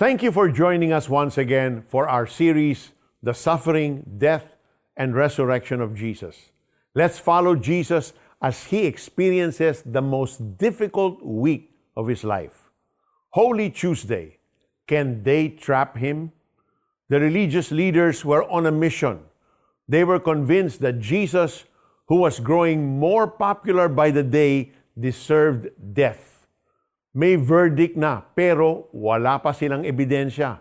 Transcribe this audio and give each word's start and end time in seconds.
Thank 0.00 0.22
you 0.22 0.32
for 0.32 0.48
joining 0.48 0.94
us 0.94 1.10
once 1.10 1.36
again 1.36 1.84
for 1.86 2.08
our 2.08 2.26
series, 2.26 2.92
The 3.22 3.34
Suffering, 3.34 4.02
Death, 4.16 4.56
and 4.96 5.14
Resurrection 5.14 5.82
of 5.82 5.94
Jesus. 5.94 6.52
Let's 6.94 7.18
follow 7.18 7.54
Jesus 7.54 8.14
as 8.40 8.64
he 8.64 8.86
experiences 8.86 9.82
the 9.84 10.00
most 10.00 10.56
difficult 10.56 11.22
week 11.22 11.72
of 11.98 12.06
his 12.06 12.24
life. 12.24 12.70
Holy 13.28 13.68
Tuesday, 13.68 14.38
can 14.86 15.22
they 15.22 15.50
trap 15.50 15.98
him? 15.98 16.32
The 17.10 17.20
religious 17.20 17.70
leaders 17.70 18.24
were 18.24 18.50
on 18.50 18.64
a 18.64 18.72
mission. 18.72 19.20
They 19.86 20.04
were 20.04 20.18
convinced 20.18 20.80
that 20.80 21.00
Jesus, 21.00 21.64
who 22.06 22.16
was 22.16 22.40
growing 22.40 22.98
more 22.98 23.26
popular 23.26 23.86
by 23.86 24.12
the 24.12 24.22
day, 24.22 24.72
deserved 24.98 25.68
death. 25.92 26.29
May 27.12 27.34
verdict 27.34 27.96
na, 27.96 28.22
pero 28.36 28.86
wala 28.94 29.42
pa 29.42 29.50
silang 29.50 29.82
ebidensya. 29.82 30.60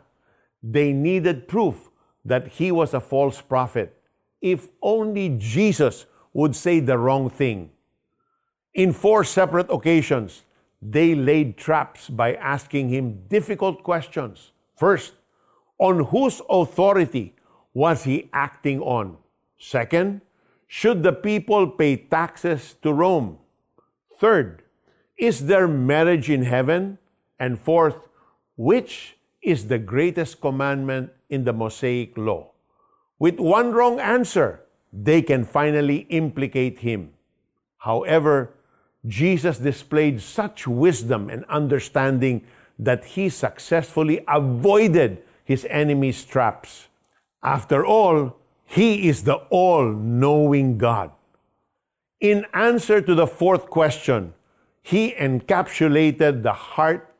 They 0.64 0.94
needed 0.94 1.48
proof 1.48 1.90
that 2.26 2.58
he 2.58 2.72
was 2.72 2.94
a 2.94 3.00
false 3.00 3.42
prophet. 3.42 3.94
If 4.42 4.70
only 4.82 5.38
Jesus 5.38 6.06
would 6.34 6.56
say 6.56 6.80
the 6.80 6.98
wrong 6.98 7.30
thing. 7.30 7.70
In 8.74 8.94
four 8.94 9.24
separate 9.24 9.70
occasions, 9.70 10.46
they 10.82 11.14
laid 11.14 11.58
traps 11.58 12.10
by 12.10 12.36
asking 12.36 12.90
him 12.90 13.28
difficult 13.28 13.84
questions. 13.84 14.52
First, 14.78 15.14
on 15.78 16.06
whose 16.06 16.42
authority 16.50 17.36
was 17.74 18.04
he 18.04 18.30
acting 18.34 18.80
on? 18.82 19.18
Second, 19.58 20.22
should 20.68 21.04
the 21.04 21.14
people 21.14 21.68
pay 21.68 21.98
taxes 21.98 22.76
to 22.82 22.94
Rome? 22.94 23.38
Third, 24.20 24.64
is 25.20 25.46
there 25.46 25.68
marriage 25.68 26.30
in 26.30 26.44
heaven? 26.44 26.98
And 27.40 27.60
fourth, 27.60 28.00
which 28.56 29.18
is 29.42 29.68
the 29.68 29.78
greatest 29.78 30.42
commandment 30.42 31.12
in 31.30 31.44
the 31.44 31.54
Mosaic 31.54 32.18
law? 32.18 32.52
With 33.20 33.40
one 33.40 33.72
wrong 33.72 34.00
answer, 34.00 34.62
they 34.92 35.22
can 35.22 35.44
finally 35.44 36.08
implicate 36.10 36.80
him. 36.80 37.12
However, 37.78 38.56
Jesus 39.06 39.60
displayed 39.60 40.22
such 40.22 40.68
wisdom 40.68 41.30
and 41.30 41.46
understanding 41.46 42.44
that 42.78 43.06
he 43.06 43.30
successfully 43.30 44.24
avoided 44.28 45.22
his 45.44 45.66
enemies' 45.70 46.24
traps. 46.24 46.88
After 47.44 47.86
all, 47.86 48.38
he 48.66 49.08
is 49.10 49.24
the 49.24 49.36
all 49.50 49.92
knowing 49.92 50.78
God. 50.78 51.12
In 52.20 52.46
answer 52.54 53.02
to 53.02 53.16
the 53.16 53.28
fourth 53.28 53.70
question, 53.70 54.34
he 54.90 55.14
encapsulated 55.22 56.42
the 56.42 56.52
heart 56.52 57.14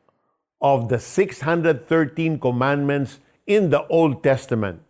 of 0.60 0.88
the 0.88 0.98
613 0.98 2.40
commandments 2.40 3.20
in 3.46 3.70
the 3.70 3.86
Old 3.86 4.24
Testament. 4.24 4.82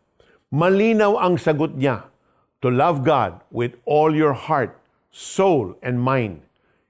Malinaw 0.49 1.21
ang 1.21 1.37
sagot 1.37 1.77
niya, 1.77 2.09
to 2.65 2.73
love 2.73 3.05
God 3.05 3.45
with 3.53 3.77
all 3.85 4.17
your 4.17 4.33
heart, 4.33 4.81
soul, 5.13 5.77
and 5.83 6.01
mind. 6.01 6.41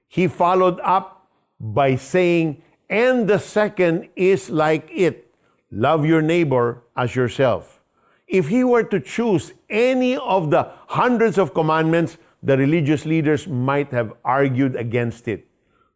He 0.07 0.31
followed 0.31 0.79
up 0.79 1.27
by 1.59 1.99
saying, 1.99 2.63
and 2.87 3.27
the 3.27 3.39
second 3.39 4.07
is 4.15 4.49
like 4.49 4.87
it, 4.95 5.27
love 5.71 6.05
your 6.05 6.21
neighbor 6.21 6.83
as 6.95 7.19
yourself. 7.19 7.83
If 8.31 8.47
he 8.47 8.63
were 8.63 8.87
to 8.87 9.03
choose 9.03 9.51
any 9.69 10.15
of 10.15 10.55
the 10.55 10.71
hundreds 10.87 11.37
of 11.37 11.53
commandments, 11.53 12.15
the 12.41 12.55
religious 12.55 13.03
leaders 13.03 13.45
might 13.45 13.91
have 13.91 14.15
argued 14.23 14.79
against 14.79 15.27
it 15.27 15.50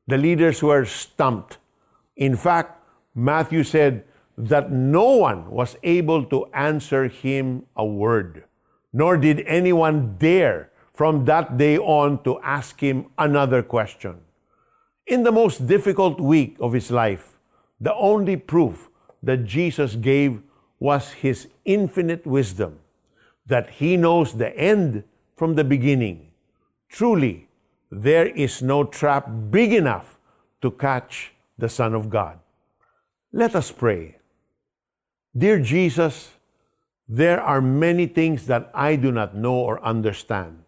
the 0.08 0.18
leaders 0.18 0.62
were 0.62 0.86
stumped. 0.86 1.58
In 2.16 2.36
fact, 2.36 2.82
Matthew 3.14 3.64
said 3.64 4.04
that 4.38 4.72
no 4.72 5.12
one 5.12 5.50
was 5.50 5.78
able 5.84 6.26
to 6.26 6.46
answer 6.54 7.08
him 7.08 7.66
a 7.76 7.86
word, 7.86 8.44
nor 8.92 9.18
did 9.18 9.42
anyone 9.48 10.16
dare 10.18 10.70
from 10.94 11.26
that 11.26 11.58
day 11.58 11.78
on 11.78 12.24
to 12.24 12.40
ask 12.42 12.80
him 12.80 13.08
another 13.18 13.64
question. 13.64 14.18
In 15.08 15.24
the 15.24 15.32
most 15.32 15.68
difficult 15.68 16.20
week 16.20 16.58
of 16.60 16.74
his 16.74 16.90
life, 16.92 17.38
the 17.80 17.94
only 17.96 18.38
proof 18.38 18.90
that 19.22 19.46
Jesus 19.46 19.96
gave 19.96 20.42
was 20.80 21.14
his 21.14 21.48
infinite 21.64 22.26
wisdom, 22.26 22.80
that 23.46 23.70
he 23.70 23.98
knows 23.98 24.34
the 24.34 24.56
end 24.58 25.04
from 25.36 25.56
the 25.56 25.64
beginning. 25.64 26.32
Truly, 26.90 27.48
there 27.92 28.28
is 28.28 28.62
no 28.62 28.84
trap 28.84 29.30
big 29.50 29.74
enough 29.74 30.18
to 30.62 30.72
catch 30.72 31.34
the 31.58 31.70
Son 31.70 31.94
of 31.94 32.10
God. 32.10 32.40
Let 33.32 33.56
us 33.56 33.72
pray. 33.72 34.18
Dear 35.36 35.60
Jesus, 35.60 36.36
there 37.08 37.42
are 37.42 37.62
many 37.62 38.08
things 38.08 38.48
that 38.48 38.72
I 38.74 38.96
do 38.96 39.12
not 39.12 39.36
know 39.36 39.56
or 39.56 39.84
understand. 39.84 40.64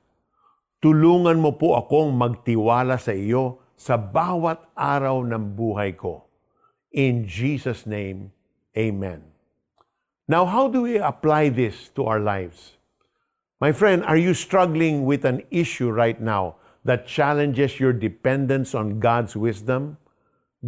Tulungan 0.84 1.42
mo 1.42 1.58
po 1.58 1.74
akong 1.80 2.14
magtiwala 2.14 3.02
sa 3.02 3.16
iyo 3.16 3.64
sa 3.74 3.98
bawat 3.98 4.62
araw 4.78 5.26
ng 5.26 5.58
buhay 5.58 5.98
ko. 5.98 6.30
In 6.94 7.26
Jesus' 7.26 7.90
name, 7.90 8.30
Amen. 8.78 9.26
Now, 10.30 10.46
how 10.46 10.70
do 10.70 10.86
we 10.86 11.02
apply 11.02 11.50
this 11.50 11.90
to 11.98 12.06
our 12.06 12.20
lives? 12.20 12.78
My 13.58 13.72
friend, 13.72 14.06
are 14.06 14.18
you 14.20 14.38
struggling 14.38 15.02
with 15.10 15.26
an 15.26 15.42
issue 15.50 15.90
right 15.90 16.22
now 16.22 16.62
that 16.88 17.06
challenges 17.06 17.78
your 17.78 17.92
dependence 17.92 18.72
on 18.72 19.04
God's 19.04 19.36
wisdom? 19.36 20.00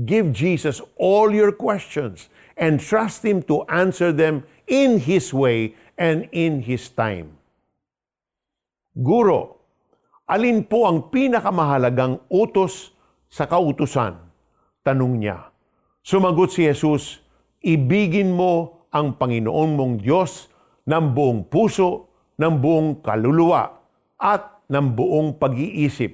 Give 0.06 0.30
Jesus 0.36 0.84
all 1.00 1.32
your 1.32 1.56
questions 1.56 2.30
and 2.60 2.78
trust 2.78 3.26
Him 3.26 3.42
to 3.48 3.64
answer 3.72 4.12
them 4.12 4.44
in 4.68 5.00
His 5.00 5.34
way 5.34 5.74
and 5.98 6.28
in 6.30 6.62
His 6.62 6.92
time. 6.92 7.40
Guro, 8.94 9.64
alin 10.28 10.68
po 10.68 10.86
ang 10.86 11.08
pinakamahalagang 11.08 12.28
utos 12.28 12.92
sa 13.32 13.48
kautusan? 13.48 14.20
Tanong 14.84 15.24
niya. 15.24 15.50
Sumagot 16.04 16.52
si 16.52 16.68
Jesus, 16.68 17.24
ibigin 17.64 18.36
mo 18.36 18.86
ang 18.92 19.16
Panginoon 19.16 19.72
mong 19.74 19.94
Diyos 20.04 20.52
ng 20.84 21.16
buong 21.16 21.48
puso, 21.48 22.12
ng 22.36 22.54
buong 22.60 22.90
kaluluwa, 23.00 23.72
at 24.20 24.59
ng 24.70 24.86
buong 24.94 25.36
pag-iisip. 25.42 26.14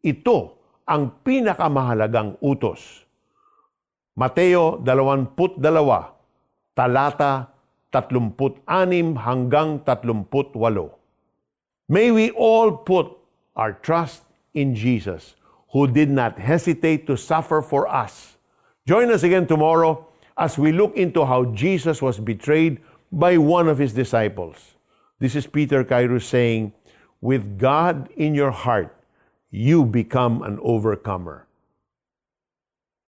Ito 0.00 0.38
ang 0.86 1.20
pinakamahalagang 1.26 2.38
utos. 2.40 3.04
Mateo 4.14 4.78
22, 4.80 5.60
talata 6.74 7.50
36 7.90 8.64
hanggang 9.18 9.82
38. 9.82 10.54
May 11.90 12.10
we 12.14 12.30
all 12.32 12.72
put 12.86 13.10
our 13.58 13.74
trust 13.74 14.22
in 14.54 14.74
Jesus, 14.74 15.34
who 15.72 15.86
did 15.86 16.10
not 16.10 16.38
hesitate 16.38 17.06
to 17.06 17.16
suffer 17.16 17.60
for 17.60 17.86
us. 17.88 18.38
Join 18.86 19.10
us 19.10 19.22
again 19.22 19.46
tomorrow 19.46 20.06
as 20.36 20.56
we 20.56 20.72
look 20.72 20.96
into 20.96 21.24
how 21.26 21.44
Jesus 21.52 22.00
was 22.00 22.18
betrayed 22.18 22.80
by 23.10 23.36
one 23.36 23.68
of 23.68 23.78
his 23.78 23.92
disciples. 23.92 24.56
This 25.18 25.34
is 25.34 25.46
Peter 25.46 25.82
Kairos 25.82 26.24
saying, 26.24 26.72
with 27.20 27.58
God 27.58 28.08
in 28.16 28.34
your 28.34 28.52
heart, 28.52 28.94
you 29.50 29.84
become 29.84 30.42
an 30.42 30.58
overcomer. 30.62 31.47